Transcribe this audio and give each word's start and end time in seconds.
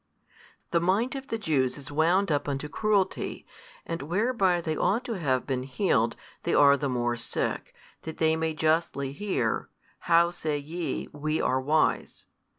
The 0.71 0.81
mind 0.81 1.15
of 1.15 1.27
the 1.27 1.37
Jews 1.37 1.77
is 1.77 1.91
wound 1.91 2.31
up 2.31 2.47
unto 2.49 2.67
cruelty, 2.67 3.45
and 3.85 4.01
whereby 4.01 4.59
they 4.59 4.75
ought 4.75 5.03
to 5.05 5.19
have 5.19 5.45
been 5.45 5.61
healed, 5.61 6.15
they 6.41 6.55
are 6.55 6.75
the 6.75 6.89
more 6.89 7.15
sick, 7.15 7.75
that 8.01 8.17
they 8.17 8.35
may 8.35 8.55
justly 8.55 9.11
hear, 9.13 9.69
How 10.09 10.31
say 10.31 10.57
ye, 10.57 11.07
WE 11.13 11.39
are 11.39 11.61
wise? 11.61 12.25